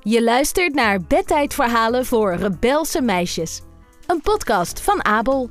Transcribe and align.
Je 0.00 0.22
luistert 0.22 0.74
naar 0.74 1.00
Bedtijdverhalen 1.00 2.06
voor 2.06 2.34
Rebelse 2.34 3.00
Meisjes. 3.00 3.60
Een 4.06 4.20
podcast 4.20 4.80
van 4.80 5.04
Abel. 5.04 5.50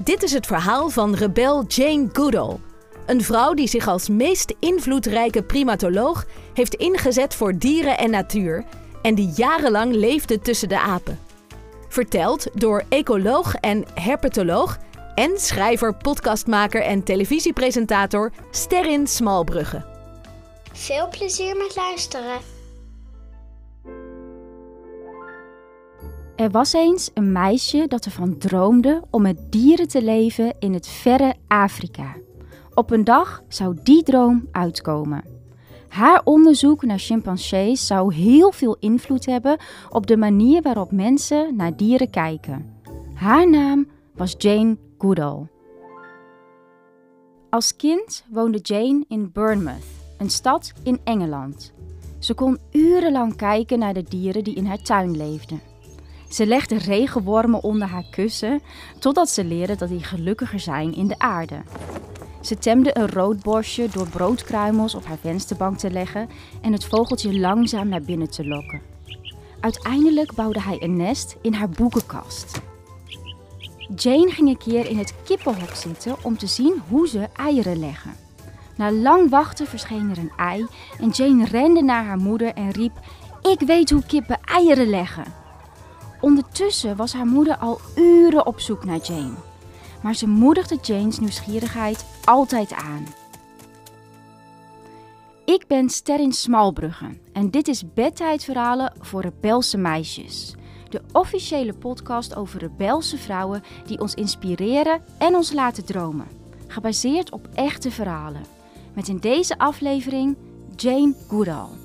Dit 0.00 0.22
is 0.22 0.32
het 0.32 0.46
verhaal 0.46 0.88
van 0.88 1.14
rebel 1.14 1.64
Jane 1.66 2.08
Goodall. 2.12 2.56
Een 3.06 3.22
vrouw 3.22 3.54
die 3.54 3.66
zich 3.66 3.88
als 3.88 4.08
meest 4.08 4.54
invloedrijke 4.60 5.42
primatoloog 5.42 6.24
heeft 6.54 6.74
ingezet 6.74 7.34
voor 7.34 7.58
dieren 7.58 7.98
en 7.98 8.10
natuur... 8.10 8.64
en 9.02 9.14
die 9.14 9.32
jarenlang 9.36 9.94
leefde 9.94 10.38
tussen 10.38 10.68
de 10.68 10.78
apen. 10.78 11.18
Verteld 11.88 12.46
door 12.54 12.84
ecoloog 12.88 13.54
en 13.54 13.84
herpetoloog... 13.94 14.78
en 15.14 15.38
schrijver, 15.38 15.94
podcastmaker 15.94 16.82
en 16.82 17.02
televisiepresentator 17.02 18.32
Sterrin 18.50 19.06
Smalbrugge. 19.06 19.84
Veel 20.72 21.08
plezier 21.08 21.56
met 21.56 21.76
luisteren. 21.76 22.53
Er 26.44 26.50
was 26.50 26.72
eens 26.72 27.10
een 27.14 27.32
meisje 27.32 27.86
dat 27.88 28.04
ervan 28.04 28.38
droomde 28.38 29.02
om 29.10 29.22
met 29.22 29.52
dieren 29.52 29.88
te 29.88 30.02
leven 30.02 30.54
in 30.58 30.72
het 30.72 30.86
verre 30.86 31.34
Afrika. 31.46 32.16
Op 32.74 32.90
een 32.90 33.04
dag 33.04 33.42
zou 33.48 33.76
die 33.82 34.02
droom 34.02 34.48
uitkomen. 34.52 35.24
Haar 35.88 36.20
onderzoek 36.24 36.82
naar 36.84 36.98
chimpansees 36.98 37.86
zou 37.86 38.14
heel 38.14 38.52
veel 38.52 38.76
invloed 38.80 39.26
hebben 39.26 39.56
op 39.90 40.06
de 40.06 40.16
manier 40.16 40.62
waarop 40.62 40.92
mensen 40.92 41.56
naar 41.56 41.76
dieren 41.76 42.10
kijken. 42.10 42.74
Haar 43.14 43.50
naam 43.50 43.86
was 44.14 44.34
Jane 44.38 44.76
Goodall. 44.98 45.46
Als 47.50 47.76
kind 47.76 48.24
woonde 48.30 48.58
Jane 48.58 49.04
in 49.08 49.32
Bournemouth, 49.32 49.84
een 50.18 50.30
stad 50.30 50.72
in 50.82 51.00
Engeland. 51.04 51.72
Ze 52.18 52.34
kon 52.34 52.58
urenlang 52.70 53.36
kijken 53.36 53.78
naar 53.78 53.94
de 53.94 54.02
dieren 54.02 54.44
die 54.44 54.54
in 54.54 54.66
haar 54.66 54.82
tuin 54.82 55.16
leefden. 55.16 55.72
Ze 56.28 56.46
legde 56.46 56.78
regenwormen 56.78 57.62
onder 57.62 57.88
haar 57.88 58.06
kussen, 58.10 58.60
totdat 58.98 59.30
ze 59.30 59.44
leerde 59.44 59.76
dat 59.76 59.88
die 59.88 60.04
gelukkiger 60.04 60.60
zijn 60.60 60.94
in 60.94 61.06
de 61.06 61.18
aarde. 61.18 61.62
Ze 62.40 62.58
temde 62.58 62.98
een 62.98 63.10
roodborstje 63.10 63.88
door 63.88 64.08
broodkruimels 64.08 64.94
op 64.94 65.04
haar 65.04 65.18
vensterbank 65.20 65.78
te 65.78 65.90
leggen 65.90 66.28
en 66.60 66.72
het 66.72 66.84
vogeltje 66.84 67.38
langzaam 67.38 67.88
naar 67.88 68.02
binnen 68.02 68.30
te 68.30 68.46
lokken. 68.46 68.80
Uiteindelijk 69.60 70.34
bouwde 70.34 70.60
hij 70.60 70.76
een 70.82 70.96
nest 70.96 71.36
in 71.42 71.54
haar 71.54 71.68
boekenkast. 71.68 72.60
Jane 73.96 74.30
ging 74.30 74.48
een 74.48 74.58
keer 74.58 74.88
in 74.90 74.98
het 74.98 75.14
kippenhok 75.24 75.74
zitten 75.74 76.16
om 76.22 76.38
te 76.38 76.46
zien 76.46 76.82
hoe 76.88 77.08
ze 77.08 77.28
eieren 77.36 77.78
leggen. 77.78 78.14
Na 78.76 78.92
lang 78.92 79.30
wachten 79.30 79.66
verscheen 79.66 80.10
er 80.10 80.18
een 80.18 80.32
ei 80.36 80.66
en 80.98 81.08
Jane 81.08 81.44
rende 81.44 81.82
naar 81.82 82.04
haar 82.04 82.18
moeder 82.18 82.54
en 82.54 82.70
riep: 82.70 82.92
Ik 83.42 83.60
weet 83.66 83.90
hoe 83.90 84.06
kippen 84.06 84.40
eieren 84.44 84.88
leggen. 84.88 85.43
Ondertussen 86.24 86.96
was 86.96 87.12
haar 87.12 87.26
moeder 87.26 87.56
al 87.56 87.80
uren 87.96 88.46
op 88.46 88.60
zoek 88.60 88.84
naar 88.84 88.98
Jane. 88.98 89.34
Maar 90.02 90.14
ze 90.14 90.28
moedigde 90.28 90.78
Jane's 90.82 91.18
nieuwsgierigheid 91.18 92.04
altijd 92.24 92.72
aan. 92.72 93.06
Ik 95.44 95.66
ben 95.66 95.90
Sterrin 95.90 96.32
Smalbrugge 96.32 97.18
en 97.32 97.50
dit 97.50 97.68
is 97.68 97.92
Bedtijdverhalen 97.94 98.92
voor 99.00 99.20
rebelse 99.20 99.76
meisjes. 99.76 100.54
De 100.88 101.02
officiële 101.12 101.74
podcast 101.74 102.36
over 102.36 102.60
rebelse 102.60 103.18
vrouwen 103.18 103.62
die 103.86 104.00
ons 104.00 104.14
inspireren 104.14 105.02
en 105.18 105.34
ons 105.34 105.52
laten 105.52 105.84
dromen. 105.84 106.26
Gebaseerd 106.66 107.30
op 107.32 107.48
echte 107.54 107.90
verhalen. 107.90 108.44
Met 108.94 109.08
in 109.08 109.18
deze 109.18 109.58
aflevering 109.58 110.36
Jane 110.76 111.14
Goodall. 111.28 111.83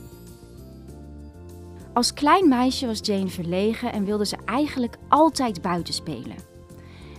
Als 1.93 2.13
klein 2.13 2.47
meisje 2.47 2.85
was 2.85 2.99
Jane 3.01 3.27
verlegen 3.27 3.93
en 3.93 4.05
wilde 4.05 4.25
ze 4.25 4.37
eigenlijk 4.45 4.97
altijd 5.07 5.61
buiten 5.61 5.93
spelen. 5.93 6.35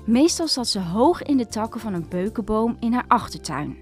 Meestal 0.07 0.49
zat 0.49 0.69
ze 0.69 0.81
hoog 0.81 1.23
in 1.23 1.37
de 1.37 1.47
takken 1.47 1.81
van 1.81 1.95
een 1.95 2.09
beukenboom 2.09 2.77
in 2.81 2.93
haar 2.93 3.05
achtertuin. 3.09 3.77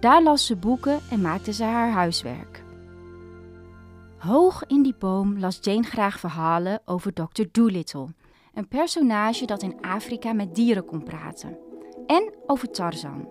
Daar 0.00 0.22
las 0.22 0.46
ze 0.46 0.56
boeken 0.56 1.00
en 1.10 1.20
maakte 1.20 1.52
ze 1.52 1.64
haar 1.64 1.90
huiswerk. 1.90 2.64
Hoog 4.18 4.66
in 4.66 4.82
die 4.82 4.94
boom 4.98 5.38
las 5.38 5.58
Jane 5.60 5.82
graag 5.82 6.20
verhalen 6.20 6.80
over 6.84 7.12
Dr. 7.12 7.44
Dolittle, 7.52 8.08
een 8.54 8.68
personage 8.68 9.46
dat 9.46 9.62
in 9.62 9.80
Afrika 9.80 10.32
met 10.32 10.54
dieren 10.54 10.84
kon 10.84 11.02
praten. 11.02 11.58
En 12.06 12.34
over 12.46 12.70
Tarzan. 12.70 13.28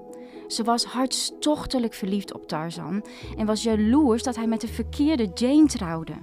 Ze 0.48 0.64
was 0.64 0.86
hartstochtelijk 0.86 1.94
verliefd 1.94 2.34
op 2.34 2.48
Tarzan 2.48 3.06
en 3.38 3.46
was 3.46 3.64
jaloers 3.64 4.24
dat 4.24 4.36
hij 4.36 4.48
met 4.48 4.62
de 4.62 4.68
verkeerde 4.68 5.30
Jane 5.34 5.66
trouwde. 5.66 6.14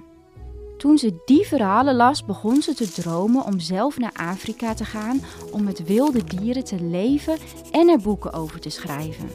Toen 0.83 0.97
ze 0.97 1.21
die 1.25 1.47
verhalen 1.47 1.95
las, 1.95 2.25
begon 2.25 2.61
ze 2.61 2.73
te 2.73 2.91
dromen 2.91 3.45
om 3.45 3.59
zelf 3.59 3.97
naar 3.97 4.13
Afrika 4.13 4.73
te 4.73 4.85
gaan 4.85 5.21
om 5.51 5.63
met 5.63 5.83
wilde 5.83 6.23
dieren 6.23 6.63
te 6.63 6.81
leven 6.81 7.37
en 7.71 7.89
er 7.89 8.01
boeken 8.01 8.33
over 8.33 8.59
te 8.59 8.69
schrijven. 8.69 9.29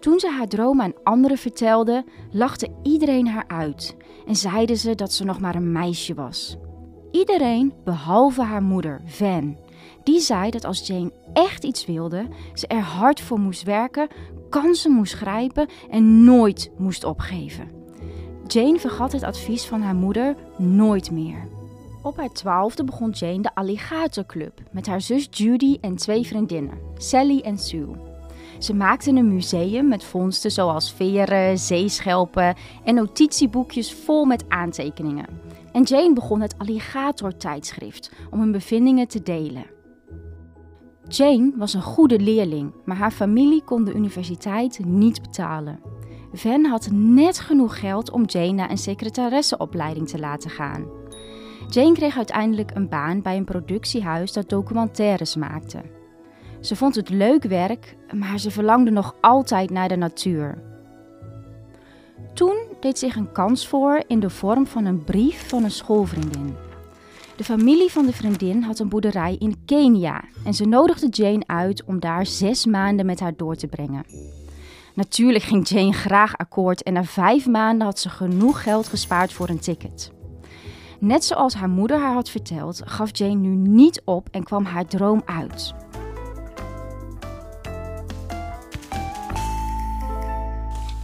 Toen 0.00 0.20
ze 0.20 0.28
haar 0.28 0.48
droom 0.48 0.80
aan 0.80 0.92
anderen 1.02 1.38
vertelde, 1.38 2.04
lachte 2.30 2.68
iedereen 2.82 3.28
haar 3.28 3.44
uit 3.46 3.96
en 4.26 4.36
zeiden 4.36 4.76
ze 4.76 4.94
dat 4.94 5.12
ze 5.12 5.24
nog 5.24 5.40
maar 5.40 5.54
een 5.54 5.72
meisje 5.72 6.14
was. 6.14 6.56
Iedereen 7.10 7.72
behalve 7.84 8.42
haar 8.42 8.62
moeder, 8.62 9.00
Van. 9.06 9.56
Die 10.02 10.20
zei 10.20 10.50
dat 10.50 10.64
als 10.64 10.86
Jane 10.86 11.12
echt 11.32 11.64
iets 11.64 11.86
wilde, 11.86 12.28
ze 12.54 12.66
er 12.66 12.82
hard 12.82 13.20
voor 13.20 13.38
moest 13.38 13.62
werken, 13.62 14.08
kansen 14.50 14.92
moest 14.92 15.14
grijpen 15.14 15.68
en 15.90 16.24
nooit 16.24 16.70
moest 16.78 17.04
opgeven. 17.04 17.81
Jane 18.52 18.78
vergat 18.78 19.12
het 19.12 19.22
advies 19.22 19.64
van 19.64 19.80
haar 19.80 19.94
moeder 19.94 20.36
nooit 20.56 21.10
meer. 21.10 21.48
Op 22.02 22.16
haar 22.16 22.32
twaalfde 22.32 22.84
begon 22.84 23.10
Jane 23.10 23.42
de 23.42 23.54
Alligator 23.54 24.26
Club 24.26 24.60
met 24.70 24.86
haar 24.86 25.00
zus 25.00 25.28
Judy 25.30 25.78
en 25.80 25.96
twee 25.96 26.26
vriendinnen, 26.26 26.78
Sally 26.96 27.40
en 27.40 27.58
Sue. 27.58 27.88
Ze 28.58 28.74
maakten 28.74 29.16
een 29.16 29.34
museum 29.34 29.88
met 29.88 30.04
vondsten 30.04 30.50
zoals 30.50 30.92
veren, 30.92 31.58
zeeschelpen 31.58 32.54
en 32.84 32.94
notitieboekjes 32.94 33.94
vol 33.94 34.24
met 34.24 34.44
aantekeningen. 34.48 35.26
En 35.72 35.82
Jane 35.82 36.12
begon 36.12 36.40
het 36.40 36.54
Alligator 36.58 37.36
tijdschrift 37.36 38.12
om 38.30 38.40
hun 38.40 38.52
bevindingen 38.52 39.08
te 39.08 39.22
delen. 39.22 39.64
Jane 41.08 41.52
was 41.56 41.74
een 41.74 41.82
goede 41.82 42.18
leerling, 42.18 42.72
maar 42.84 42.96
haar 42.96 43.10
familie 43.10 43.64
kon 43.64 43.84
de 43.84 43.94
universiteit 43.94 44.84
niet 44.84 45.22
betalen. 45.22 45.80
Van 46.32 46.64
had 46.64 46.88
net 46.90 47.38
genoeg 47.38 47.80
geld 47.80 48.10
om 48.10 48.24
Jane 48.24 48.52
naar 48.52 48.70
een 48.70 48.78
secretaresseopleiding 48.78 50.08
te 50.08 50.18
laten 50.18 50.50
gaan. 50.50 50.86
Jane 51.68 51.92
kreeg 51.92 52.16
uiteindelijk 52.16 52.70
een 52.74 52.88
baan 52.88 53.22
bij 53.22 53.36
een 53.36 53.44
productiehuis 53.44 54.32
dat 54.32 54.48
documentaires 54.48 55.36
maakte. 55.36 55.82
Ze 56.60 56.76
vond 56.76 56.94
het 56.94 57.08
leuk 57.08 57.42
werk, 57.42 57.96
maar 58.14 58.38
ze 58.38 58.50
verlangde 58.50 58.90
nog 58.90 59.14
altijd 59.20 59.70
naar 59.70 59.88
de 59.88 59.96
natuur. 59.96 60.62
Toen 62.34 62.56
deed 62.80 62.98
zich 62.98 63.16
een 63.16 63.32
kans 63.32 63.68
voor 63.68 64.02
in 64.06 64.20
de 64.20 64.30
vorm 64.30 64.66
van 64.66 64.84
een 64.84 65.04
brief 65.04 65.48
van 65.48 65.64
een 65.64 65.70
schoolvriendin. 65.70 66.54
De 67.36 67.44
familie 67.44 67.90
van 67.90 68.06
de 68.06 68.12
vriendin 68.12 68.62
had 68.62 68.78
een 68.78 68.88
boerderij 68.88 69.36
in 69.38 69.64
Kenia 69.64 70.24
en 70.44 70.54
ze 70.54 70.64
nodigde 70.64 71.08
Jane 71.08 71.46
uit 71.46 71.84
om 71.84 72.00
daar 72.00 72.26
zes 72.26 72.66
maanden 72.66 73.06
met 73.06 73.20
haar 73.20 73.36
door 73.36 73.54
te 73.54 73.66
brengen. 73.66 74.04
Natuurlijk 74.94 75.44
ging 75.44 75.68
Jane 75.68 75.92
graag 75.92 76.36
akkoord 76.36 76.82
en 76.82 76.92
na 76.92 77.04
vijf 77.04 77.46
maanden 77.46 77.86
had 77.86 77.98
ze 77.98 78.08
genoeg 78.08 78.62
geld 78.62 78.88
gespaard 78.88 79.32
voor 79.32 79.48
een 79.48 79.60
ticket. 79.60 80.12
Net 81.00 81.24
zoals 81.24 81.54
haar 81.54 81.68
moeder 81.68 81.98
haar 81.98 82.14
had 82.14 82.30
verteld, 82.30 82.82
gaf 82.84 83.18
Jane 83.18 83.34
nu 83.34 83.54
niet 83.54 84.02
op 84.04 84.28
en 84.30 84.42
kwam 84.44 84.64
haar 84.64 84.86
droom 84.86 85.22
uit. 85.24 85.74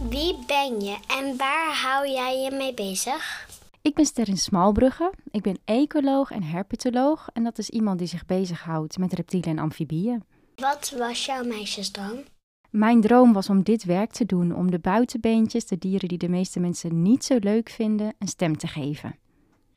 Wie 0.09 0.37
ben 0.47 0.79
je 0.81 0.97
en 1.07 1.37
waar 1.37 1.79
hou 1.83 2.07
jij 2.07 2.41
je 2.41 2.51
mee 2.51 2.73
bezig? 2.73 3.47
Ik 3.81 3.93
ben 3.93 4.05
Sterren 4.05 4.37
Smalbrugge. 4.37 5.13
Ik 5.31 5.41
ben 5.41 5.59
ecoloog 5.65 6.31
en 6.31 6.43
herpetoloog 6.43 7.29
en 7.33 7.43
dat 7.43 7.57
is 7.57 7.69
iemand 7.69 7.99
die 7.99 8.07
zich 8.07 8.25
bezighoudt 8.25 8.97
met 8.97 9.13
reptielen 9.13 9.49
en 9.49 9.59
amfibieën. 9.59 10.23
Wat 10.55 10.93
was 10.97 11.25
jouw 11.25 11.43
meisjesdroom? 11.43 12.23
Mijn 12.69 13.01
droom 13.01 13.33
was 13.33 13.49
om 13.49 13.63
dit 13.63 13.83
werk 13.83 14.11
te 14.11 14.25
doen, 14.25 14.55
om 14.55 14.71
de 14.71 14.79
buitenbeentjes, 14.79 15.65
de 15.65 15.77
dieren 15.77 16.07
die 16.07 16.17
de 16.17 16.29
meeste 16.29 16.59
mensen 16.59 17.01
niet 17.01 17.23
zo 17.25 17.37
leuk 17.39 17.69
vinden, 17.69 18.13
een 18.19 18.27
stem 18.27 18.57
te 18.57 18.67
geven. 18.67 19.15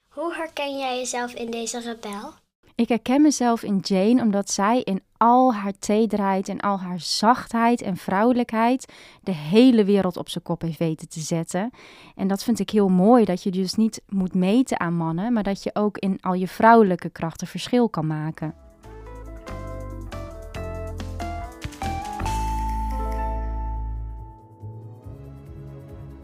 Hoe 0.09 0.35
herken 0.35 0.79
jij 0.79 0.97
jezelf 0.97 1.35
in 1.35 1.50
deze 1.50 1.81
rebel? 1.81 2.31
Ik 2.75 2.89
herken 2.89 3.23
mezelf 3.23 3.62
in 3.62 3.79
Jane 3.79 4.23
omdat 4.23 4.50
zij 4.50 4.81
in 4.81 5.03
al 5.17 5.55
haar 5.55 5.79
tederheid 5.79 6.49
en 6.49 6.61
al 6.61 6.79
haar 6.79 7.00
zachtheid 7.00 7.83
en 7.83 7.97
vrouwelijkheid 7.97 8.93
de 9.23 9.35
hele 9.35 9.85
wereld 9.85 10.17
op 10.17 10.29
zijn 10.29 10.44
kop 10.44 10.62
heeft 10.62 10.79
weten 10.79 11.09
te 11.09 11.21
zetten. 11.21 11.71
En 12.15 12.29
dat 12.29 12.44
vind 12.44 12.59
ik 12.59 12.71
heel 12.71 12.89
mooi, 12.89 13.25
dat 13.25 13.43
je 13.43 13.50
dus 13.50 13.75
niet 13.75 14.03
moet 14.09 14.35
meten 14.35 14.81
aan 14.81 14.94
mannen, 14.94 15.33
maar 15.33 15.43
dat 15.43 15.62
je 15.62 15.71
ook 15.75 15.99
in 15.99 16.19
al 16.21 16.35
je 16.35 16.49
vrouwelijke 16.49 17.11
krachten 17.11 17.47
verschil 17.47 17.89
kan 17.89 18.06
maken. 18.06 18.62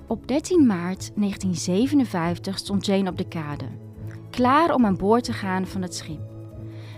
Op 0.08 0.28
13 0.28 0.66
maart 0.66 1.10
1957 1.14 2.58
stond 2.58 2.87
Jane 2.87 3.10
op 3.10 3.16
de 3.19 3.28
kade, 3.28 3.64
klaar 4.31 4.75
om 4.75 4.87
aan 4.87 4.96
boord 4.96 5.25
te 5.25 5.32
gaan 5.32 5.66
van 5.66 5.82
het 5.82 5.94
schip. 5.94 6.20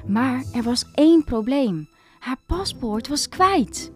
Maar 0.07 0.45
er 0.53 0.63
was 0.63 0.91
één 0.95 1.25
probleem. 1.25 1.89
Haar 2.19 2.37
paspoort 2.47 3.09
was 3.09 3.29
kwijt. 3.29 3.93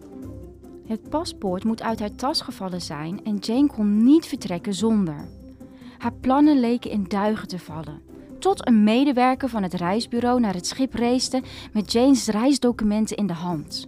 Het 0.87 1.09
paspoort 1.09 1.63
moet 1.63 1.81
uit 1.81 1.99
haar 1.99 2.15
tas 2.15 2.41
gevallen 2.41 2.81
zijn 2.81 3.23
en 3.23 3.37
Jane 3.37 3.67
kon 3.67 4.03
niet 4.03 4.25
vertrekken 4.25 4.73
zonder. 4.73 5.27
Haar 5.97 6.13
plannen 6.13 6.59
leken 6.59 6.91
in 6.91 7.05
duigen 7.07 7.47
te 7.47 7.59
vallen. 7.59 8.01
Tot 8.39 8.67
een 8.67 8.83
medewerker 8.83 9.49
van 9.49 9.63
het 9.63 9.73
reisbureau 9.73 10.39
naar 10.39 10.53
het 10.53 10.67
schip 10.67 10.93
reisde 10.93 11.41
met 11.73 11.91
Jane's 11.91 12.27
reisdocumenten 12.27 13.17
in 13.17 13.27
de 13.27 13.33
hand. 13.33 13.87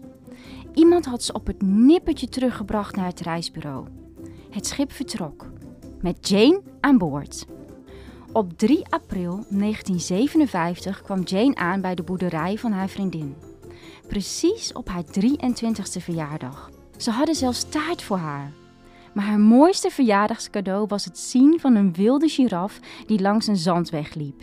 Iemand 0.73 1.05
had 1.05 1.23
ze 1.23 1.33
op 1.33 1.47
het 1.47 1.61
nippertje 1.61 2.29
teruggebracht 2.29 2.95
naar 2.95 3.05
het 3.05 3.19
reisbureau. 3.19 3.85
Het 4.49 4.67
schip 4.67 4.91
vertrok, 4.91 5.45
met 6.01 6.27
Jane 6.27 6.61
aan 6.79 6.97
boord. 6.97 7.45
Op 8.31 8.57
3 8.57 8.85
april 8.89 9.31
1957 9.49 11.01
kwam 11.01 11.21
Jane 11.23 11.55
aan 11.55 11.81
bij 11.81 11.95
de 11.95 12.03
boerderij 12.03 12.57
van 12.57 12.71
haar 12.71 12.89
vriendin. 12.89 13.35
Precies 14.07 14.73
op 14.73 14.89
haar 14.89 15.03
23e 15.03 16.01
verjaardag. 16.01 16.69
Ze 16.97 17.11
hadden 17.11 17.35
zelfs 17.35 17.69
taart 17.69 18.01
voor 18.01 18.17
haar. 18.17 18.51
Maar 19.13 19.25
haar 19.25 19.39
mooiste 19.39 19.89
verjaardagscadeau 19.89 20.85
was 20.87 21.05
het 21.05 21.17
zien 21.17 21.59
van 21.59 21.75
een 21.75 21.93
wilde 21.93 22.27
giraf 22.27 22.79
die 23.05 23.21
langs 23.21 23.47
een 23.47 23.57
zandweg 23.57 24.13
liep. 24.13 24.41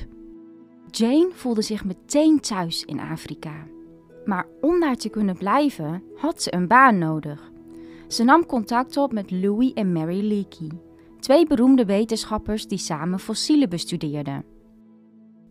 Jane 0.90 1.30
voelde 1.32 1.62
zich 1.62 1.84
meteen 1.84 2.40
thuis 2.40 2.84
in 2.84 3.00
Afrika. 3.00 3.66
Maar 4.24 4.46
om 4.60 4.80
daar 4.80 4.96
te 4.96 5.08
kunnen 5.08 5.36
blijven, 5.36 6.02
had 6.16 6.42
ze 6.42 6.54
een 6.54 6.66
baan 6.66 6.98
nodig. 6.98 7.52
Ze 8.08 8.24
nam 8.24 8.46
contact 8.46 8.96
op 8.96 9.12
met 9.12 9.30
Louis 9.30 9.72
en 9.72 9.92
Mary 9.92 10.20
Leakey, 10.20 10.70
twee 11.20 11.46
beroemde 11.46 11.84
wetenschappers 11.84 12.66
die 12.66 12.78
samen 12.78 13.18
fossielen 13.18 13.68
bestudeerden. 13.68 14.44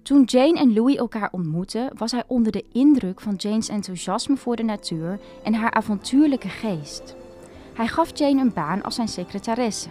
Toen 0.04 0.24
Jane 0.24 0.60
en 0.60 0.74
Louis 0.74 0.96
elkaar 0.96 1.30
ontmoetten, 1.32 1.90
was 1.98 2.12
hij 2.12 2.24
onder 2.28 2.52
de 2.52 2.66
indruk 2.72 3.22
van 3.22 3.36
Jane's 3.36 3.70
enthousiasme 3.70 4.38
voor 4.38 4.56
de 4.56 4.64
natuur 4.64 5.20
en 5.44 5.54
haar 5.54 5.72
avontuurlijke 5.72 6.50
geest. 6.50 7.16
Hij 7.74 7.88
gaf 7.88 8.18
Jane 8.18 8.42
een 8.42 8.54
baan 8.54 8.82
als 8.82 8.96
zijn 8.96 9.08
secretaresse. 9.08 9.90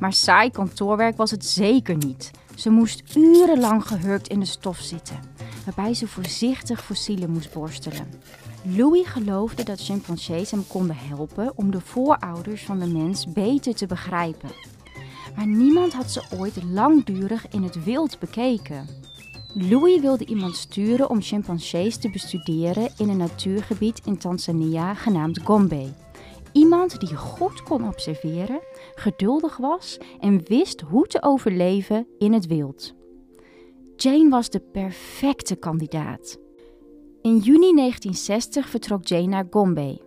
Maar 0.00 0.12
saai 0.12 0.50
kantoorwerk 0.50 1.16
was 1.16 1.30
het 1.30 1.44
zeker 1.44 1.96
niet. 1.96 2.30
Ze 2.54 2.70
moest 2.70 3.16
urenlang 3.16 3.86
gehurkt 3.86 4.28
in 4.28 4.40
de 4.40 4.46
stof 4.46 4.78
zitten, 4.78 5.20
waarbij 5.64 5.94
ze 5.94 6.06
voorzichtig 6.08 6.84
fossielen 6.84 7.30
moest 7.30 7.52
borstelen. 7.52 8.08
Louis 8.64 9.06
geloofde 9.06 9.64
dat 9.64 9.80
chimpansees 9.80 10.50
hem 10.50 10.66
konden 10.66 10.96
helpen 10.96 11.52
om 11.54 11.70
de 11.70 11.80
voorouders 11.80 12.64
van 12.64 12.78
de 12.78 12.86
mens 12.86 13.32
beter 13.32 13.74
te 13.74 13.86
begrijpen. 13.86 14.50
Maar 15.36 15.46
niemand 15.46 15.92
had 15.92 16.10
ze 16.10 16.22
ooit 16.38 16.62
langdurig 16.62 17.48
in 17.48 17.62
het 17.62 17.84
wild 17.84 18.18
bekeken. 18.18 18.86
Louis 19.54 20.00
wilde 20.00 20.24
iemand 20.24 20.56
sturen 20.56 21.10
om 21.10 21.20
chimpansees 21.20 21.96
te 21.96 22.10
bestuderen 22.10 22.90
in 22.98 23.08
een 23.08 23.16
natuurgebied 23.16 24.00
in 24.04 24.18
Tanzania 24.18 24.94
genaamd 24.94 25.40
Gombe. 25.44 25.92
Iemand 26.52 27.00
die 27.00 27.16
goed 27.16 27.62
kon 27.62 27.86
observeren, 27.86 28.60
geduldig 28.94 29.56
was 29.56 29.98
en 30.20 30.42
wist 30.44 30.80
hoe 30.80 31.06
te 31.06 31.22
overleven 31.22 32.06
in 32.18 32.32
het 32.32 32.46
wild. 32.46 32.94
Jane 33.96 34.28
was 34.28 34.50
de 34.50 34.60
perfecte 34.60 35.56
kandidaat. 35.56 36.41
In 37.22 37.38
juni 37.38 37.74
1960 37.74 38.68
vertrok 38.68 39.06
Jane 39.06 39.26
naar 39.26 39.46
Gombe. 39.50 40.00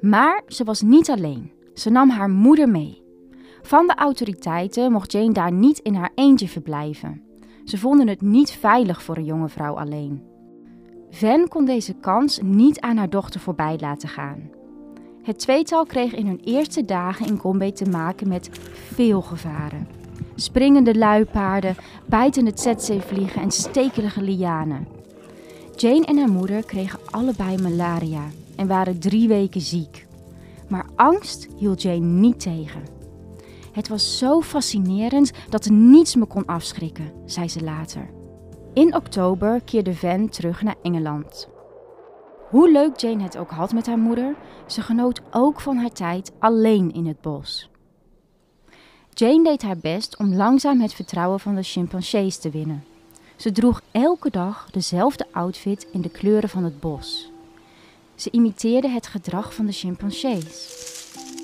Maar 0.00 0.42
ze 0.46 0.64
was 0.64 0.82
niet 0.82 1.10
alleen. 1.10 1.50
Ze 1.74 1.90
nam 1.90 2.10
haar 2.10 2.30
moeder 2.30 2.68
mee. 2.68 3.02
Van 3.62 3.86
de 3.86 3.94
autoriteiten 3.94 4.92
mocht 4.92 5.12
Jane 5.12 5.32
daar 5.32 5.52
niet 5.52 5.78
in 5.78 5.94
haar 5.94 6.10
eentje 6.14 6.48
verblijven. 6.48 7.22
Ze 7.64 7.78
vonden 7.78 8.08
het 8.08 8.20
niet 8.20 8.50
veilig 8.50 9.02
voor 9.02 9.16
een 9.16 9.24
jonge 9.24 9.48
vrouw 9.48 9.78
alleen. 9.78 10.22
Van 11.10 11.48
kon 11.48 11.64
deze 11.64 11.94
kans 11.94 12.40
niet 12.42 12.80
aan 12.80 12.96
haar 12.96 13.10
dochter 13.10 13.40
voorbij 13.40 13.76
laten 13.80 14.08
gaan. 14.08 14.50
Het 15.22 15.38
tweetal 15.38 15.86
kreeg 15.86 16.14
in 16.14 16.26
hun 16.26 16.40
eerste 16.44 16.84
dagen 16.84 17.26
in 17.26 17.38
Gombe 17.38 17.72
te 17.72 17.84
maken 17.84 18.28
met 18.28 18.50
veel 18.94 19.22
gevaren. 19.22 19.88
Springende 20.34 20.98
luipaarden, 20.98 21.76
bijtende 22.06 22.52
tsetse-vliegen 22.52 23.42
en 23.42 23.50
stekelige 23.50 24.22
lianen. 24.22 24.97
Jane 25.80 26.04
en 26.04 26.18
haar 26.18 26.30
moeder 26.30 26.64
kregen 26.64 26.98
allebei 27.10 27.62
malaria 27.62 28.22
en 28.56 28.66
waren 28.66 28.98
drie 28.98 29.28
weken 29.28 29.60
ziek. 29.60 30.06
Maar 30.68 30.86
angst 30.96 31.48
hield 31.56 31.82
Jane 31.82 32.06
niet 32.06 32.40
tegen. 32.40 32.82
Het 33.72 33.88
was 33.88 34.18
zo 34.18 34.40
fascinerend 34.40 35.30
dat 35.48 35.64
er 35.64 35.72
niets 35.72 36.14
me 36.14 36.26
kon 36.26 36.46
afschrikken, 36.46 37.12
zei 37.24 37.48
ze 37.48 37.62
later. 37.62 38.10
In 38.74 38.94
oktober 38.94 39.60
keerde 39.60 39.94
Van 39.94 40.28
terug 40.28 40.62
naar 40.62 40.76
Engeland. 40.82 41.48
Hoe 42.50 42.72
leuk 42.72 42.96
Jane 42.96 43.22
het 43.22 43.36
ook 43.36 43.50
had 43.50 43.72
met 43.72 43.86
haar 43.86 43.98
moeder, 43.98 44.36
ze 44.66 44.82
genoot 44.82 45.22
ook 45.30 45.60
van 45.60 45.76
haar 45.76 45.92
tijd 45.92 46.32
alleen 46.38 46.92
in 46.92 47.06
het 47.06 47.20
bos. 47.20 47.70
Jane 49.10 49.44
deed 49.44 49.62
haar 49.62 49.78
best 49.78 50.18
om 50.18 50.34
langzaam 50.34 50.80
het 50.80 50.94
vertrouwen 50.94 51.40
van 51.40 51.54
de 51.54 51.62
chimpansees 51.62 52.38
te 52.38 52.50
winnen. 52.50 52.84
Ze 53.38 53.52
droeg 53.52 53.82
elke 53.90 54.30
dag 54.30 54.68
dezelfde 54.70 55.26
outfit 55.32 55.86
in 55.92 56.00
de 56.00 56.08
kleuren 56.08 56.48
van 56.48 56.64
het 56.64 56.80
bos. 56.80 57.30
Ze 58.14 58.30
imiteerde 58.30 58.88
het 58.88 59.06
gedrag 59.06 59.54
van 59.54 59.66
de 59.66 59.72
chimpansees. 59.72 60.86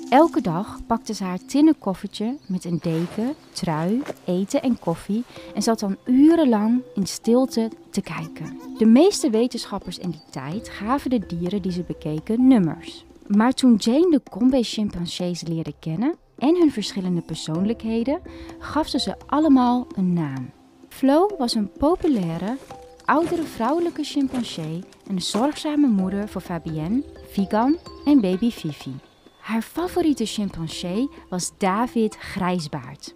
Elke 0.09 0.41
dag 0.41 0.79
pakte 0.87 1.13
ze 1.13 1.23
haar 1.23 1.45
tinnen 1.45 1.77
koffertje 1.77 2.37
met 2.47 2.65
een 2.65 2.79
deken, 2.81 3.35
trui, 3.51 4.01
eten 4.25 4.61
en 4.61 4.79
koffie 4.79 5.23
en 5.53 5.61
zat 5.61 5.79
dan 5.79 5.97
urenlang 6.05 6.81
in 6.95 7.07
stilte 7.07 7.71
te 7.89 8.01
kijken. 8.01 8.59
De 8.77 8.85
meeste 8.85 9.29
wetenschappers 9.29 9.97
in 9.97 10.09
die 10.09 10.23
tijd 10.29 10.69
gaven 10.69 11.09
de 11.09 11.25
dieren 11.27 11.61
die 11.61 11.71
ze 11.71 11.83
bekeken 11.83 12.47
nummers. 12.47 13.05
Maar 13.27 13.53
toen 13.53 13.75
Jane 13.75 14.09
de 14.09 14.21
Gombe-chimpansees 14.31 15.41
leerde 15.41 15.73
kennen 15.79 16.15
en 16.37 16.55
hun 16.55 16.71
verschillende 16.71 17.21
persoonlijkheden, 17.21 18.21
gaf 18.59 18.87
ze 18.87 18.99
ze 18.99 19.15
allemaal 19.25 19.87
een 19.95 20.13
naam. 20.13 20.54
Flo 20.95 21.29
was 21.37 21.53
een 21.53 21.71
populaire, 21.71 22.57
oudere 23.05 23.43
vrouwelijke 23.43 24.03
chimpansee 24.03 24.83
en 25.07 25.15
een 25.15 25.21
zorgzame 25.21 25.87
moeder 25.87 26.29
voor 26.29 26.41
Fabienne, 26.41 27.03
Vigan 27.31 27.77
en 28.05 28.21
baby 28.21 28.51
Fifi. 28.51 28.93
Haar 29.39 29.61
favoriete 29.61 30.25
chimpansee 30.25 31.09
was 31.29 31.51
David 31.57 32.15
Grijsbaard. 32.15 33.15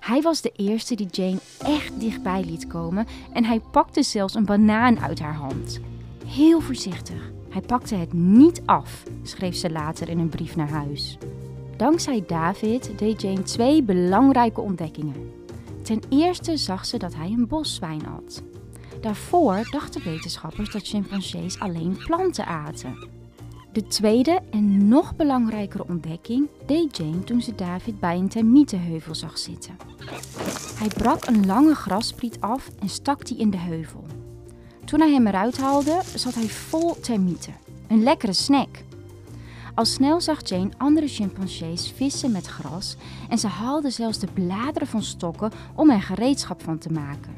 Hij 0.00 0.20
was 0.20 0.40
de 0.40 0.52
eerste 0.56 0.94
die 0.94 1.06
Jane 1.10 1.38
echt 1.58 2.00
dichtbij 2.00 2.44
liet 2.44 2.66
komen 2.66 3.06
en 3.32 3.44
hij 3.44 3.60
pakte 3.70 4.02
zelfs 4.02 4.34
een 4.34 4.44
banaan 4.44 5.00
uit 5.00 5.18
haar 5.18 5.34
hand. 5.34 5.80
Heel 6.26 6.60
voorzichtig. 6.60 7.30
Hij 7.48 7.60
pakte 7.60 7.94
het 7.94 8.12
niet 8.12 8.62
af, 8.64 9.02
schreef 9.22 9.56
ze 9.56 9.70
later 9.70 10.08
in 10.08 10.18
een 10.18 10.28
brief 10.28 10.56
naar 10.56 10.70
huis. 10.70 11.18
Dankzij 11.76 12.24
David 12.26 12.98
deed 12.98 13.22
Jane 13.22 13.42
twee 13.42 13.82
belangrijke 13.82 14.60
ontdekkingen. 14.60 15.44
Ten 15.86 16.00
eerste 16.08 16.56
zag 16.56 16.86
ze 16.86 16.96
dat 16.96 17.14
hij 17.14 17.26
een 17.26 17.46
boszwijn 17.46 18.06
at. 18.06 18.42
Daarvoor 19.00 19.66
dachten 19.70 20.04
wetenschappers 20.04 20.70
dat 20.70 20.86
chimpansees 20.86 21.58
alleen 21.58 21.96
planten 22.06 22.46
aten. 22.46 23.08
De 23.72 23.86
tweede 23.86 24.40
en 24.50 24.88
nog 24.88 25.16
belangrijkere 25.16 25.84
ontdekking 25.88 26.48
deed 26.66 26.96
Jane 26.96 27.24
toen 27.24 27.42
ze 27.42 27.54
David 27.54 28.00
bij 28.00 28.16
een 28.16 28.28
termietenheuvel 28.28 29.14
zag 29.14 29.38
zitten. 29.38 29.76
Hij 30.78 30.88
brak 30.88 31.26
een 31.26 31.46
lange 31.46 31.74
grasspriet 31.74 32.40
af 32.40 32.70
en 32.78 32.88
stak 32.88 33.26
die 33.26 33.38
in 33.38 33.50
de 33.50 33.58
heuvel. 33.58 34.04
Toen 34.84 35.00
hij 35.00 35.12
hem 35.12 35.26
eruit 35.26 35.56
haalde, 35.56 36.00
zat 36.14 36.34
hij 36.34 36.48
vol 36.48 37.00
termieten. 37.00 37.54
Een 37.88 38.02
lekkere 38.02 38.32
snack. 38.32 38.84
Al 39.76 39.84
snel 39.84 40.20
zag 40.20 40.48
Jane 40.48 40.70
andere 40.76 41.08
chimpansees 41.08 41.92
vissen 41.96 42.32
met 42.32 42.46
gras 42.46 42.96
en 43.28 43.38
ze 43.38 43.46
haalde 43.46 43.90
zelfs 43.90 44.18
de 44.18 44.26
bladeren 44.34 44.88
van 44.88 45.02
stokken 45.02 45.50
om 45.74 45.90
er 45.90 46.02
gereedschap 46.02 46.62
van 46.62 46.78
te 46.78 46.92
maken. 46.92 47.34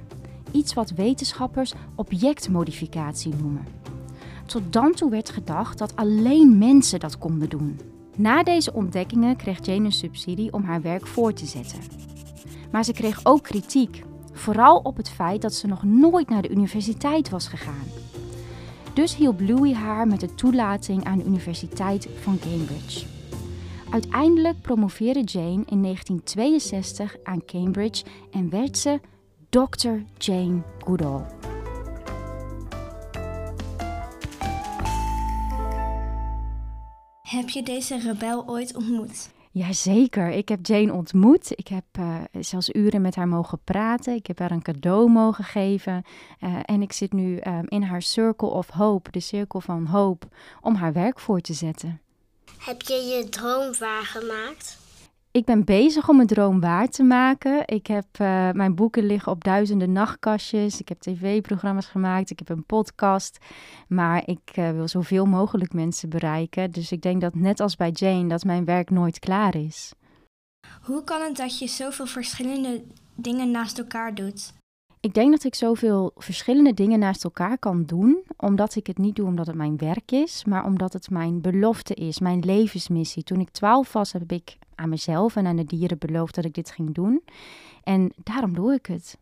Iets 0.50 0.74
wat 0.74 0.90
wetenschappers 0.90 1.72
objectmodificatie 1.94 3.34
noemen. 3.34 3.66
Tot 4.46 4.62
dan 4.72 4.92
toe 4.92 5.10
werd 5.10 5.30
gedacht 5.30 5.78
dat 5.78 5.96
alleen 5.96 6.58
mensen 6.58 7.00
dat 7.00 7.18
konden 7.18 7.48
doen. 7.48 7.80
Na 8.16 8.42
deze 8.42 8.72
ontdekkingen 8.72 9.36
kreeg 9.36 9.66
Jane 9.66 9.84
een 9.84 9.92
subsidie 9.92 10.52
om 10.52 10.64
haar 10.64 10.82
werk 10.82 11.06
voor 11.06 11.32
te 11.32 11.46
zetten. 11.46 11.80
Maar 12.70 12.84
ze 12.84 12.92
kreeg 12.92 13.20
ook 13.22 13.42
kritiek, 13.42 14.04
vooral 14.32 14.76
op 14.76 14.96
het 14.96 15.10
feit 15.10 15.42
dat 15.42 15.54
ze 15.54 15.66
nog 15.66 15.82
nooit 15.82 16.28
naar 16.28 16.42
de 16.42 16.50
universiteit 16.50 17.28
was 17.28 17.48
gegaan. 17.48 17.86
Dus 18.98 19.16
hielp 19.16 19.40
Louis 19.40 19.74
haar 19.74 20.06
met 20.06 20.20
de 20.20 20.34
toelating 20.34 21.04
aan 21.04 21.18
de 21.18 21.24
Universiteit 21.24 22.08
van 22.20 22.38
Cambridge. 22.38 23.06
Uiteindelijk 23.90 24.60
promoveerde 24.60 25.22
Jane 25.22 25.64
in 25.66 25.82
1962 25.82 27.16
aan 27.22 27.44
Cambridge 27.44 28.04
en 28.30 28.50
werd 28.50 28.78
ze 28.78 29.00
Dr. 29.48 29.88
Jane 30.16 30.62
Goodall. 30.84 31.20
Heb 37.22 37.48
je 37.48 37.62
deze 37.62 37.98
rebel 37.98 38.48
ooit 38.48 38.76
ontmoet? 38.76 39.30
Jazeker, 39.50 40.28
ik 40.30 40.48
heb 40.48 40.66
Jane 40.66 40.92
ontmoet. 40.92 41.50
Ik 41.50 41.68
heb 41.68 41.84
uh, 42.00 42.14
zelfs 42.40 42.72
uren 42.72 43.00
met 43.00 43.14
haar 43.14 43.28
mogen 43.28 43.60
praten. 43.64 44.14
Ik 44.14 44.26
heb 44.26 44.38
haar 44.38 44.50
een 44.50 44.62
cadeau 44.62 45.10
mogen 45.10 45.44
geven. 45.44 46.04
Uh, 46.40 46.58
en 46.62 46.82
ik 46.82 46.92
zit 46.92 47.12
nu 47.12 47.40
um, 47.46 47.64
in 47.68 47.82
haar 47.82 48.02
Circle 48.02 48.48
of 48.48 48.68
Hope, 48.68 49.10
de 49.10 49.20
cirkel 49.20 49.60
van 49.60 49.86
hoop, 49.86 50.24
om 50.60 50.74
haar 50.74 50.92
werk 50.92 51.20
voor 51.20 51.40
te 51.40 51.52
zetten. 51.52 52.00
Heb 52.58 52.82
je 52.82 52.94
je 52.94 53.28
droom 53.28 53.72
waargemaakt? 53.78 54.78
Ik 55.30 55.44
ben 55.44 55.64
bezig 55.64 56.08
om 56.08 56.16
mijn 56.16 56.28
droom 56.28 56.60
waar 56.60 56.88
te 56.88 57.02
maken. 57.02 57.62
Ik 57.66 57.86
heb 57.86 58.06
uh, 58.20 58.50
mijn 58.50 58.74
boeken 58.74 59.06
liggen 59.06 59.32
op 59.32 59.44
duizenden 59.44 59.92
nachtkastjes. 59.92 60.80
Ik 60.80 60.88
heb 60.88 60.98
tv-programma's 61.00 61.86
gemaakt. 61.86 62.30
Ik 62.30 62.38
heb 62.38 62.48
een 62.48 62.64
podcast. 62.64 63.38
Maar 63.88 64.22
ik 64.26 64.56
uh, 64.58 64.70
wil 64.70 64.88
zoveel 64.88 65.26
mogelijk 65.26 65.72
mensen 65.72 66.08
bereiken. 66.08 66.70
Dus 66.70 66.92
ik 66.92 67.02
denk 67.02 67.20
dat 67.20 67.34
net 67.34 67.60
als 67.60 67.76
bij 67.76 67.90
Jane, 67.90 68.28
dat 68.28 68.44
mijn 68.44 68.64
werk 68.64 68.90
nooit 68.90 69.18
klaar 69.18 69.56
is. 69.56 69.92
Hoe 70.82 71.04
kan 71.04 71.20
het 71.20 71.36
dat 71.36 71.58
je 71.58 71.66
zoveel 71.66 72.06
verschillende 72.06 72.82
dingen 73.14 73.50
naast 73.50 73.78
elkaar 73.78 74.14
doet? 74.14 74.52
Ik 75.00 75.14
denk 75.14 75.30
dat 75.30 75.44
ik 75.44 75.54
zoveel 75.54 76.12
verschillende 76.16 76.74
dingen 76.74 76.98
naast 76.98 77.24
elkaar 77.24 77.58
kan 77.58 77.84
doen, 77.84 78.22
omdat 78.36 78.74
ik 78.74 78.86
het 78.86 78.98
niet 78.98 79.16
doe 79.16 79.26
omdat 79.26 79.46
het 79.46 79.56
mijn 79.56 79.76
werk 79.76 80.12
is, 80.12 80.44
maar 80.44 80.64
omdat 80.64 80.92
het 80.92 81.10
mijn 81.10 81.40
belofte 81.40 81.94
is, 81.94 82.18
mijn 82.18 82.40
levensmissie. 82.40 83.22
Toen 83.22 83.40
ik 83.40 83.50
twaalf 83.50 83.92
was, 83.92 84.12
heb 84.12 84.32
ik 84.32 84.58
aan 84.78 84.88
mezelf 84.88 85.36
en 85.36 85.46
aan 85.46 85.56
de 85.56 85.64
dieren 85.64 85.98
beloofd 85.98 86.34
dat 86.34 86.44
ik 86.44 86.54
dit 86.54 86.70
ging 86.70 86.94
doen. 86.94 87.22
En 87.82 88.12
daarom 88.22 88.54
doe 88.54 88.74
ik 88.74 88.86
het. 88.86 89.18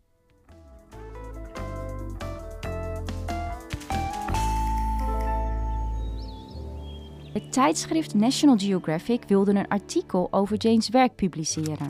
Het 7.33 7.53
tijdschrift 7.53 8.15
National 8.15 8.59
Geographic 8.59 9.23
wilde 9.27 9.55
een 9.55 9.69
artikel 9.69 10.29
over 10.31 10.57
Jane's 10.57 10.89
werk 10.89 11.15
publiceren. 11.15 11.87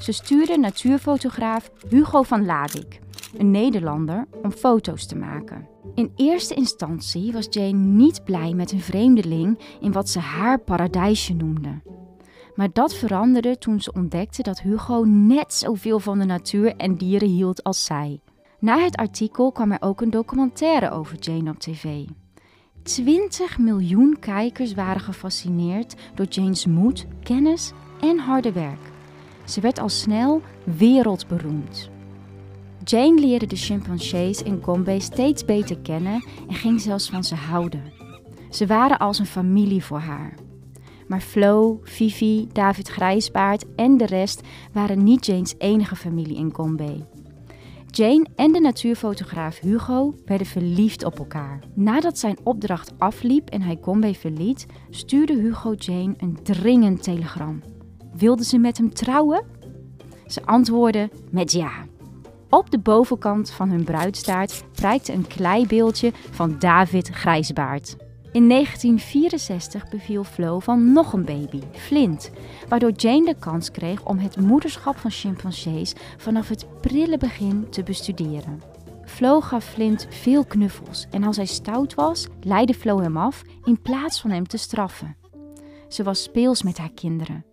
Ze 0.00 0.12
stuurde 0.12 0.58
natuurfotograaf 0.58 1.70
Hugo 1.88 2.22
van 2.22 2.44
Ladik, 2.44 3.00
een 3.38 3.50
Nederlander, 3.50 4.26
om 4.42 4.52
foto's 4.52 5.06
te 5.06 5.16
maken. 5.16 5.68
In 5.94 6.12
eerste 6.16 6.54
instantie 6.54 7.32
was 7.32 7.46
Jane 7.50 7.72
niet 7.72 8.24
blij 8.24 8.54
met 8.54 8.72
een 8.72 8.80
vreemdeling 8.80 9.58
in 9.80 9.92
wat 9.92 10.08
ze 10.08 10.18
haar 10.18 10.58
paradijsje 10.58 11.34
noemde. 11.34 11.82
Maar 12.60 12.72
dat 12.72 12.94
veranderde 12.94 13.58
toen 13.58 13.80
ze 13.80 13.92
ontdekte 13.92 14.42
dat 14.42 14.60
Hugo 14.60 15.04
net 15.04 15.54
zoveel 15.54 15.98
van 15.98 16.18
de 16.18 16.24
natuur 16.24 16.76
en 16.76 16.96
dieren 16.96 17.28
hield 17.28 17.62
als 17.62 17.84
zij. 17.84 18.20
Na 18.58 18.78
het 18.78 18.96
artikel 18.96 19.52
kwam 19.52 19.72
er 19.72 19.82
ook 19.82 20.00
een 20.00 20.10
documentaire 20.10 20.90
over 20.90 21.18
Jane 21.18 21.50
op 21.50 21.58
tv. 21.58 22.04
20 22.82 23.58
miljoen 23.58 24.16
kijkers 24.18 24.74
waren 24.74 25.00
gefascineerd 25.00 25.94
door 26.14 26.26
Jane's 26.26 26.66
moed, 26.66 27.06
kennis 27.22 27.72
en 28.00 28.18
harde 28.18 28.52
werk. 28.52 28.90
Ze 29.44 29.60
werd 29.60 29.78
al 29.78 29.88
snel 29.88 30.42
wereldberoemd. 30.64 31.90
Jane 32.84 33.20
leerde 33.20 33.46
de 33.46 33.56
chimpansees 33.56 34.42
in 34.42 34.62
Gombe 34.62 35.00
steeds 35.00 35.44
beter 35.44 35.78
kennen 35.78 36.24
en 36.48 36.54
ging 36.54 36.80
zelfs 36.80 37.10
van 37.10 37.24
ze 37.24 37.34
houden. 37.34 37.92
Ze 38.50 38.66
waren 38.66 38.98
als 38.98 39.18
een 39.18 39.26
familie 39.26 39.84
voor 39.84 39.98
haar. 39.98 40.34
Maar 41.10 41.20
Flo, 41.20 41.80
Fifi, 41.82 42.48
David 42.52 42.88
Grijsbaard 42.88 43.64
en 43.76 43.96
de 43.96 44.06
rest 44.06 44.40
waren 44.72 45.04
niet 45.04 45.26
Jane's 45.26 45.54
enige 45.58 45.96
familie 45.96 46.36
in 46.36 46.54
Gombe. 46.54 47.06
Jane 47.86 48.26
en 48.36 48.52
de 48.52 48.60
natuurfotograaf 48.60 49.58
Hugo 49.58 50.14
werden 50.24 50.46
verliefd 50.46 51.04
op 51.04 51.18
elkaar. 51.18 51.58
Nadat 51.74 52.18
zijn 52.18 52.38
opdracht 52.42 52.92
afliep 52.98 53.48
en 53.48 53.62
hij 53.62 53.78
Gombe 53.80 54.14
verliet, 54.14 54.66
stuurde 54.90 55.32
Hugo 55.32 55.74
Jane 55.74 56.14
een 56.18 56.38
dringend 56.42 57.02
telegram. 57.02 57.62
Wilde 58.12 58.44
ze 58.44 58.58
met 58.58 58.78
hem 58.78 58.94
trouwen? 58.94 59.44
Ze 60.26 60.44
antwoordde 60.44 61.10
met 61.30 61.52
ja. 61.52 61.72
Op 62.50 62.70
de 62.70 62.78
bovenkant 62.78 63.50
van 63.50 63.70
hun 63.70 63.84
bruidstaart 63.84 64.64
prijkte 64.72 65.12
een 65.12 65.26
kleibeeldje 65.26 66.12
van 66.30 66.56
David 66.58 67.08
Grijsbaard. 67.08 67.96
In 68.32 68.48
1964 68.48 69.88
beviel 69.88 70.24
Flo 70.24 70.58
van 70.58 70.92
nog 70.92 71.12
een 71.12 71.24
baby, 71.24 71.60
Flint, 71.72 72.30
waardoor 72.68 72.90
Jane 72.90 73.24
de 73.24 73.34
kans 73.38 73.70
kreeg 73.70 74.04
om 74.04 74.18
het 74.18 74.36
moederschap 74.36 74.96
van 74.96 75.10
chimpansees 75.10 75.94
vanaf 76.16 76.48
het 76.48 76.66
prille 76.80 77.18
begin 77.18 77.68
te 77.70 77.82
bestuderen. 77.82 78.62
Flo 79.04 79.40
gaf 79.40 79.64
Flint 79.64 80.06
veel 80.10 80.44
knuffels 80.44 81.06
en 81.10 81.24
als 81.24 81.36
hij 81.36 81.46
stout 81.46 81.94
was, 81.94 82.26
leidde 82.40 82.74
Flo 82.74 83.00
hem 83.00 83.16
af 83.16 83.42
in 83.64 83.82
plaats 83.82 84.20
van 84.20 84.30
hem 84.30 84.46
te 84.46 84.56
straffen. 84.56 85.16
Ze 85.88 86.02
was 86.02 86.22
speels 86.22 86.62
met 86.62 86.78
haar 86.78 86.92
kinderen. 86.94 87.44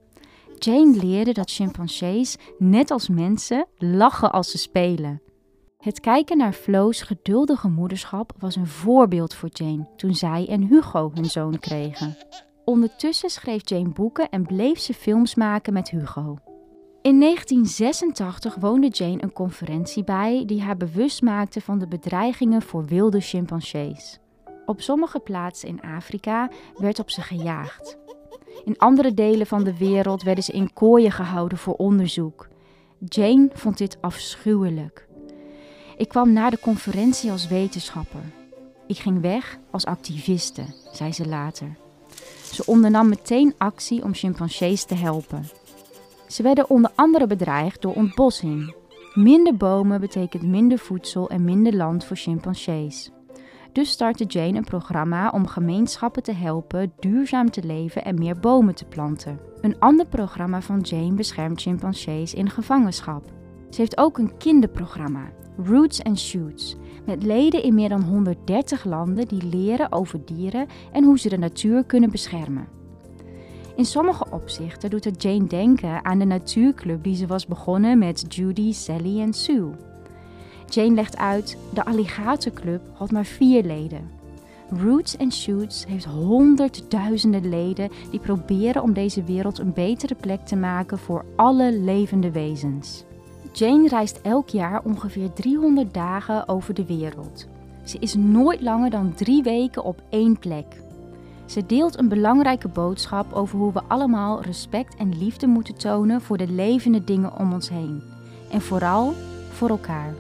Jane 0.59 0.97
leerde 1.01 1.31
dat 1.31 1.51
chimpansees, 1.51 2.35
net 2.57 2.91
als 2.91 3.09
mensen, 3.09 3.65
lachen 3.77 4.31
als 4.31 4.51
ze 4.51 4.57
spelen. 4.57 5.21
Het 5.87 5.99
kijken 5.99 6.37
naar 6.37 6.53
Flo's 6.53 7.01
geduldige 7.01 7.67
moederschap 7.67 8.33
was 8.39 8.55
een 8.55 8.67
voorbeeld 8.67 9.33
voor 9.33 9.49
Jane 9.51 9.87
toen 9.95 10.15
zij 10.15 10.47
en 10.49 10.61
Hugo 10.61 11.11
hun 11.13 11.25
zoon 11.25 11.59
kregen. 11.59 12.17
Ondertussen 12.65 13.29
schreef 13.29 13.69
Jane 13.69 13.89
boeken 13.89 14.29
en 14.29 14.45
bleef 14.45 14.79
ze 14.79 14.93
films 14.93 15.35
maken 15.35 15.73
met 15.73 15.89
Hugo. 15.89 16.37
In 17.01 17.19
1986 17.19 18.55
woonde 18.55 18.87
Jane 18.87 19.23
een 19.23 19.33
conferentie 19.33 20.03
bij 20.03 20.43
die 20.45 20.61
haar 20.61 20.77
bewust 20.77 21.21
maakte 21.21 21.61
van 21.61 21.79
de 21.79 21.87
bedreigingen 21.87 22.61
voor 22.61 22.85
wilde 22.85 23.19
chimpansees. 23.19 24.19
Op 24.65 24.81
sommige 24.81 25.19
plaatsen 25.19 25.69
in 25.69 25.81
Afrika 25.81 26.49
werd 26.77 26.99
op 26.99 27.09
ze 27.09 27.21
gejaagd. 27.21 27.97
In 28.65 28.77
andere 28.77 29.13
delen 29.13 29.47
van 29.47 29.63
de 29.63 29.77
wereld 29.77 30.23
werden 30.23 30.43
ze 30.43 30.51
in 30.51 30.73
kooien 30.73 31.11
gehouden 31.11 31.57
voor 31.57 31.75
onderzoek. 31.75 32.47
Jane 32.99 33.49
vond 33.53 33.77
dit 33.77 33.97
afschuwelijk. 34.01 35.06
Ik 35.97 36.07
kwam 36.07 36.33
naar 36.33 36.51
de 36.51 36.59
conferentie 36.59 37.31
als 37.31 37.47
wetenschapper. 37.47 38.21
Ik 38.87 38.97
ging 38.97 39.21
weg 39.21 39.57
als 39.71 39.85
activiste, 39.85 40.63
zei 40.91 41.13
ze 41.13 41.27
later. 41.27 41.75
Ze 42.51 42.65
ondernam 42.65 43.09
meteen 43.09 43.53
actie 43.57 44.03
om 44.03 44.13
chimpansees 44.13 44.83
te 44.83 44.95
helpen. 44.95 45.49
Ze 46.27 46.43
werden 46.43 46.69
onder 46.69 46.91
andere 46.95 47.27
bedreigd 47.27 47.81
door 47.81 47.93
ontbossing. 47.93 48.75
Minder 49.13 49.55
bomen 49.55 49.99
betekent 49.99 50.43
minder 50.43 50.77
voedsel 50.77 51.29
en 51.29 51.43
minder 51.43 51.75
land 51.75 52.05
voor 52.05 52.17
chimpansees. 52.17 53.11
Dus 53.71 53.89
startte 53.91 54.25
Jane 54.25 54.57
een 54.57 54.63
programma 54.63 55.29
om 55.29 55.47
gemeenschappen 55.47 56.23
te 56.23 56.33
helpen 56.33 56.93
duurzaam 56.99 57.51
te 57.51 57.63
leven 57.63 58.05
en 58.05 58.19
meer 58.19 58.39
bomen 58.39 58.75
te 58.75 58.85
planten. 58.85 59.39
Een 59.61 59.79
ander 59.79 60.05
programma 60.05 60.61
van 60.61 60.79
Jane 60.79 61.13
beschermt 61.13 61.61
chimpansees 61.61 62.33
in 62.33 62.49
gevangenschap. 62.49 63.31
Ze 63.69 63.81
heeft 63.81 63.97
ook 63.97 64.17
een 64.17 64.37
kinderprogramma 64.37 65.31
Roots 65.65 66.03
and 66.03 66.19
Shoots, 66.19 66.75
met 67.05 67.23
leden 67.23 67.63
in 67.63 67.73
meer 67.73 67.89
dan 67.89 68.01
130 68.01 68.83
landen 68.83 69.27
die 69.27 69.43
leren 69.43 69.91
over 69.91 70.25
dieren 70.25 70.67
en 70.91 71.03
hoe 71.03 71.19
ze 71.19 71.29
de 71.29 71.37
natuur 71.37 71.83
kunnen 71.83 72.11
beschermen. 72.11 72.67
In 73.75 73.85
sommige 73.85 74.25
opzichten 74.31 74.89
doet 74.89 75.03
het 75.03 75.21
Jane 75.21 75.47
denken 75.47 76.05
aan 76.05 76.19
de 76.19 76.25
natuurclub 76.25 77.03
die 77.03 77.15
ze 77.15 77.27
was 77.27 77.45
begonnen 77.45 77.97
met 77.97 78.35
Judy, 78.35 78.71
Sally 78.71 79.19
en 79.19 79.33
Sue. 79.33 79.69
Jane 80.67 80.93
legt 80.93 81.17
uit, 81.17 81.57
de 81.73 81.85
Alligatorclub 81.85 82.81
had 82.93 83.11
maar 83.11 83.25
vier 83.25 83.63
leden. 83.63 84.09
Roots 84.69 85.17
and 85.17 85.33
Shoots 85.33 85.85
heeft 85.87 86.05
honderdduizenden 86.05 87.49
leden 87.49 87.89
die 88.11 88.19
proberen 88.19 88.81
om 88.81 88.93
deze 88.93 89.23
wereld 89.23 89.59
een 89.59 89.73
betere 89.73 90.15
plek 90.15 90.45
te 90.45 90.55
maken 90.55 90.97
voor 90.97 91.25
alle 91.35 91.79
levende 91.79 92.31
wezens. 92.31 93.06
Jane 93.57 93.87
reist 93.87 94.19
elk 94.21 94.49
jaar 94.49 94.83
ongeveer 94.83 95.33
300 95.33 95.93
dagen 95.93 96.47
over 96.47 96.73
de 96.73 96.85
wereld. 96.85 97.47
Ze 97.83 97.99
is 97.99 98.15
nooit 98.15 98.61
langer 98.61 98.89
dan 98.89 99.13
drie 99.13 99.43
weken 99.43 99.83
op 99.83 100.01
één 100.09 100.39
plek. 100.39 100.81
Ze 101.45 101.65
deelt 101.65 101.97
een 101.97 102.07
belangrijke 102.07 102.67
boodschap 102.67 103.33
over 103.33 103.57
hoe 103.57 103.73
we 103.73 103.81
allemaal 103.87 104.41
respect 104.41 104.95
en 104.95 105.17
liefde 105.17 105.47
moeten 105.47 105.75
tonen 105.75 106.21
voor 106.21 106.37
de 106.37 106.47
levende 106.47 107.03
dingen 107.03 107.39
om 107.39 107.53
ons 107.53 107.69
heen. 107.69 108.03
En 108.51 108.61
vooral 108.61 109.13
voor 109.51 109.69
elkaar. 109.69 110.13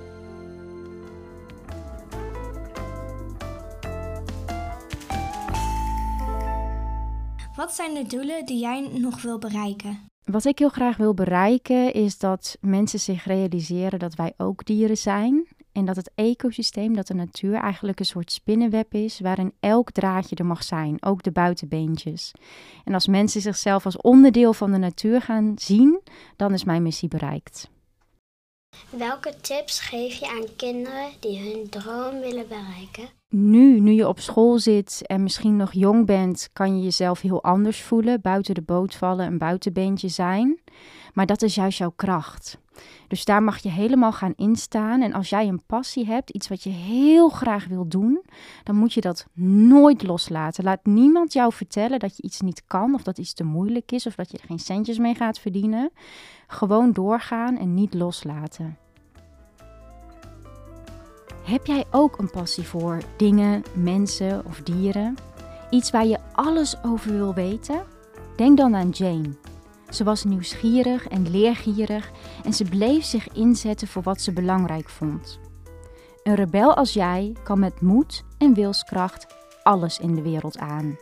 Wat 7.55 7.73
zijn 7.73 7.93
de 7.93 8.05
doelen 8.07 8.45
die 8.45 8.59
jij 8.59 8.89
nog 8.93 9.21
wil 9.21 9.39
bereiken? 9.39 10.06
Wat 10.31 10.45
ik 10.45 10.59
heel 10.59 10.69
graag 10.69 10.97
wil 10.97 11.13
bereiken 11.13 11.93
is 11.93 12.17
dat 12.17 12.57
mensen 12.61 12.99
zich 12.99 13.25
realiseren 13.25 13.99
dat 13.99 14.15
wij 14.15 14.33
ook 14.37 14.65
dieren 14.65 14.97
zijn. 14.97 15.47
En 15.71 15.85
dat 15.85 15.95
het 15.95 16.11
ecosysteem, 16.15 16.95
dat 16.95 17.07
de 17.07 17.13
natuur 17.13 17.53
eigenlijk 17.53 17.99
een 17.99 18.05
soort 18.05 18.31
spinnenweb 18.31 18.93
is 18.93 19.19
waarin 19.19 19.53
elk 19.59 19.91
draadje 19.91 20.35
er 20.35 20.45
mag 20.45 20.63
zijn, 20.63 21.03
ook 21.03 21.23
de 21.23 21.31
buitenbeentjes. 21.31 22.31
En 22.83 22.93
als 22.93 23.07
mensen 23.07 23.41
zichzelf 23.41 23.85
als 23.85 23.97
onderdeel 23.97 24.53
van 24.53 24.71
de 24.71 24.77
natuur 24.77 25.21
gaan 25.21 25.53
zien, 25.55 26.01
dan 26.35 26.53
is 26.53 26.63
mijn 26.63 26.83
missie 26.83 27.07
bereikt. 27.07 27.69
Welke 28.89 29.33
tips 29.41 29.79
geef 29.79 30.13
je 30.13 30.27
aan 30.29 30.55
kinderen 30.55 31.09
die 31.19 31.39
hun 31.39 31.69
droom 31.69 32.19
willen 32.19 32.47
bereiken? 32.47 33.09
Nu, 33.29 33.79
nu 33.79 33.91
je 33.91 34.07
op 34.07 34.19
school 34.19 34.59
zit 34.59 35.01
en 35.05 35.23
misschien 35.23 35.55
nog 35.55 35.73
jong 35.73 36.05
bent, 36.05 36.49
kan 36.53 36.77
je 36.77 36.83
jezelf 36.83 37.21
heel 37.21 37.43
anders 37.43 37.81
voelen, 37.81 38.21
buiten 38.21 38.55
de 38.55 38.61
boot 38.61 38.95
vallen, 38.95 39.25
een 39.25 39.37
buitenbeentje 39.37 40.07
zijn. 40.07 40.59
Maar 41.13 41.25
dat 41.25 41.41
is 41.41 41.55
juist 41.55 41.77
jouw 41.77 41.93
kracht. 41.95 42.57
Dus 43.07 43.25
daar 43.25 43.43
mag 43.43 43.57
je 43.57 43.69
helemaal 43.69 44.11
gaan 44.11 44.33
instaan. 44.35 45.01
En 45.01 45.13
als 45.13 45.29
jij 45.29 45.47
een 45.47 45.65
passie 45.65 46.05
hebt, 46.05 46.29
iets 46.29 46.47
wat 46.47 46.63
je 46.63 46.69
heel 46.69 47.29
graag 47.29 47.67
wil 47.67 47.87
doen, 47.87 48.21
dan 48.63 48.75
moet 48.75 48.93
je 48.93 49.01
dat 49.01 49.27
nooit 49.69 50.03
loslaten. 50.03 50.63
Laat 50.63 50.85
niemand 50.85 51.33
jou 51.33 51.53
vertellen 51.53 51.99
dat 51.99 52.17
je 52.17 52.23
iets 52.23 52.41
niet 52.41 52.63
kan, 52.67 52.93
of 52.93 53.03
dat 53.03 53.17
iets 53.17 53.33
te 53.33 53.43
moeilijk 53.43 53.91
is, 53.91 54.05
of 54.05 54.15
dat 54.15 54.31
je 54.31 54.37
er 54.37 54.47
geen 54.47 54.59
centjes 54.59 54.97
mee 54.97 55.15
gaat 55.15 55.39
verdienen. 55.39 55.91
Gewoon 56.47 56.91
doorgaan 56.91 57.57
en 57.57 57.73
niet 57.73 57.93
loslaten. 57.93 58.77
Heb 61.43 61.65
jij 61.65 61.85
ook 61.91 62.17
een 62.17 62.29
passie 62.29 62.63
voor 62.63 63.01
dingen, 63.17 63.63
mensen 63.75 64.45
of 64.45 64.61
dieren? 64.61 65.15
Iets 65.69 65.91
waar 65.91 66.05
je 66.05 66.19
alles 66.33 66.83
over 66.83 67.11
wil 67.11 67.33
weten? 67.33 67.83
Denk 68.35 68.57
dan 68.57 68.75
aan 68.75 68.89
Jane. 68.89 69.46
Ze 69.89 70.03
was 70.03 70.23
nieuwsgierig 70.23 71.07
en 71.07 71.31
leergierig 71.31 72.11
en 72.43 72.53
ze 72.53 72.63
bleef 72.63 73.05
zich 73.05 73.27
inzetten 73.33 73.87
voor 73.87 74.01
wat 74.01 74.21
ze 74.21 74.33
belangrijk 74.33 74.89
vond. 74.89 75.39
Een 76.23 76.35
rebel 76.35 76.75
als 76.75 76.93
jij 76.93 77.35
kan 77.43 77.59
met 77.59 77.81
moed 77.81 78.23
en 78.37 78.53
wilskracht 78.53 79.27
alles 79.63 79.99
in 79.99 80.15
de 80.15 80.21
wereld 80.21 80.57
aan. 80.57 80.97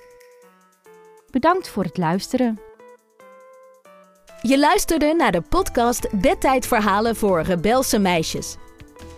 Bedankt 1.32 1.70
voor 1.70 1.84
het 1.84 1.98
luisteren. 1.98 2.60
Je 4.42 4.60
luisterde 4.60 5.14
naar 5.14 5.32
de 5.32 5.42
podcast 5.42 6.08
Bedtijdverhalen 6.22 7.16
voor 7.16 7.42
rebelse 7.42 8.00
meisjes. 8.00 8.56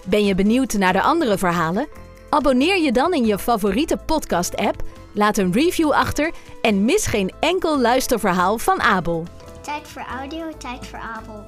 Ben 0.06 0.26
je 0.26 0.36
benieuwd 0.36 0.74
naar 0.74 0.94
de 0.94 1.02
andere 1.02 1.38
verhalen? 1.38 1.88
Abonneer 2.30 2.78
je 2.78 2.92
dan 2.92 3.14
in 3.14 3.26
je 3.26 3.40
favoriete 3.40 3.98
podcast-app, 3.98 4.84
laat 5.14 5.38
een 5.38 5.54
review 5.54 5.92
achter 5.92 6.32
en 6.62 6.86
mis 6.86 7.06
geen 7.06 7.32
enkel 7.40 7.80
luisterverhaal 7.80 8.58
van 8.58 8.82
Abel. 8.82 9.26
Tijd 9.68 9.88
voor 9.88 10.02
audio, 10.02 10.58
tijd 10.58 10.88
voor 10.88 11.00
Abel. 11.00 11.46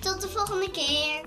Tot 0.00 0.20
de 0.20 0.28
volgende 0.28 0.70
keer. 0.70 1.20